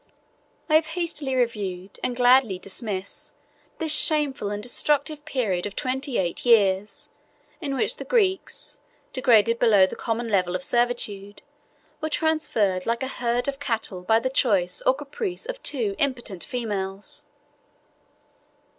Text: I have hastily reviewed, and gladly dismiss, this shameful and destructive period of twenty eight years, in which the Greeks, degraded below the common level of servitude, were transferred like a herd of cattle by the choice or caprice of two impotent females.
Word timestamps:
I 0.67 0.73
have 0.73 0.87
hastily 0.97 1.35
reviewed, 1.35 1.99
and 2.03 2.15
gladly 2.15 2.57
dismiss, 2.57 3.35
this 3.77 3.93
shameful 3.93 4.49
and 4.49 4.63
destructive 4.63 5.23
period 5.25 5.67
of 5.67 5.75
twenty 5.75 6.17
eight 6.17 6.43
years, 6.43 7.11
in 7.61 7.75
which 7.75 7.97
the 7.97 8.03
Greeks, 8.03 8.79
degraded 9.13 9.59
below 9.59 9.85
the 9.85 9.95
common 9.95 10.27
level 10.27 10.55
of 10.55 10.63
servitude, 10.63 11.43
were 12.01 12.09
transferred 12.09 12.87
like 12.87 13.03
a 13.03 13.07
herd 13.07 13.47
of 13.47 13.59
cattle 13.59 14.01
by 14.01 14.19
the 14.19 14.31
choice 14.31 14.81
or 14.87 14.95
caprice 14.95 15.45
of 15.45 15.61
two 15.61 15.93
impotent 15.99 16.43
females. 16.45 17.27